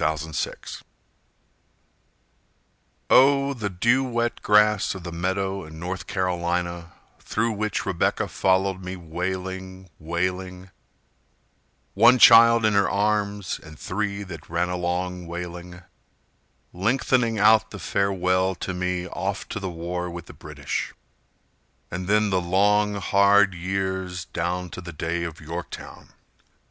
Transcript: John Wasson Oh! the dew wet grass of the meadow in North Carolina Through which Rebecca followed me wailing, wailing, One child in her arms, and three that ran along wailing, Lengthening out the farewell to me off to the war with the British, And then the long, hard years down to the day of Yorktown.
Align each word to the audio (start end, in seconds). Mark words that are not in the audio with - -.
John 0.00 0.12
Wasson 0.12 0.82
Oh! 3.10 3.52
the 3.52 3.68
dew 3.68 4.02
wet 4.02 4.40
grass 4.40 4.94
of 4.94 5.02
the 5.04 5.12
meadow 5.12 5.62
in 5.66 5.78
North 5.78 6.06
Carolina 6.06 6.92
Through 7.18 7.52
which 7.52 7.84
Rebecca 7.84 8.26
followed 8.28 8.82
me 8.82 8.96
wailing, 8.96 9.90
wailing, 9.98 10.70
One 11.92 12.18
child 12.18 12.64
in 12.64 12.72
her 12.72 12.88
arms, 12.88 13.60
and 13.62 13.78
three 13.78 14.22
that 14.22 14.48
ran 14.48 14.70
along 14.70 15.26
wailing, 15.26 15.82
Lengthening 16.72 17.38
out 17.38 17.70
the 17.70 17.78
farewell 17.78 18.54
to 18.54 18.72
me 18.72 19.06
off 19.06 19.46
to 19.50 19.60
the 19.60 19.68
war 19.68 20.08
with 20.08 20.24
the 20.24 20.32
British, 20.32 20.94
And 21.90 22.06
then 22.08 22.30
the 22.30 22.40
long, 22.40 22.94
hard 22.94 23.52
years 23.52 24.24
down 24.24 24.70
to 24.70 24.80
the 24.80 24.94
day 24.94 25.24
of 25.24 25.42
Yorktown. 25.42 26.14